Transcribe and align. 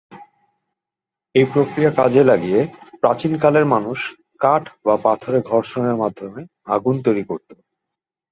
এই 1.35 1.45
প্রক্রিয়া 1.53 1.91
কাজে 1.91 2.21
লাগিয়ে 2.23 2.61
প্রাচীনকালের 3.01 3.65
মানুষ 3.65 3.99
কাঠ 4.41 4.63
বা 4.85 4.95
পাথরে 5.05 5.39
ঘর্ষণের 5.49 5.95
মাধ্যমে 5.95 6.41
আগুন 6.67 6.95
তৈরি 7.05 7.23
করত। 7.29 7.49